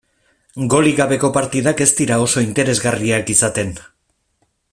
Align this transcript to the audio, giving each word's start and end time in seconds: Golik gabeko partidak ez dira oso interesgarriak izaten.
Golik 0.73 0.95
gabeko 0.99 1.29
partidak 1.35 1.83
ez 1.87 1.89
dira 2.01 2.19
oso 2.25 2.43
interesgarriak 2.47 3.31
izaten. 3.37 3.79